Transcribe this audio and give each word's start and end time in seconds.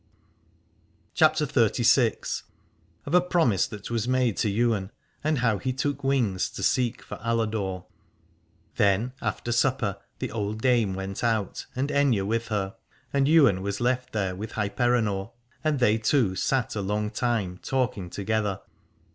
223 1.13 1.13
CHAPTER 1.13 1.79
XXXVI. 1.83 2.41
OF 3.05 3.13
A 3.13 3.21
PROMISE 3.21 3.67
THAT 3.67 3.91
WAS 3.91 4.07
MADE 4.07 4.35
TO 4.35 4.49
YWAIN, 4.49 4.89
AND 5.23 5.37
HOW 5.37 5.59
HE 5.59 5.73
TOOK 5.73 6.03
WINGS 6.03 6.49
TO 6.49 6.63
SEEK 6.63 7.03
FOR 7.03 7.19
ALADORE. 7.21 7.85
Then 8.77 9.13
after 9.21 9.51
supper 9.51 9.97
the 10.17 10.31
old 10.31 10.59
dame 10.59 10.95
went 10.95 11.23
out, 11.23 11.67
and 11.75 11.89
Aithne 11.89 12.25
with 12.25 12.47
her, 12.47 12.73
and 13.13 13.27
Ywain 13.29 13.61
was 13.61 13.79
left 13.79 14.11
there 14.11 14.35
with 14.35 14.53
Hyperenor, 14.53 15.29
and 15.63 15.77
they 15.77 15.99
two 15.99 16.35
sat 16.35 16.75
a 16.75 16.81
long 16.81 17.11
time 17.11 17.59
talking 17.61 18.09
together. 18.09 18.59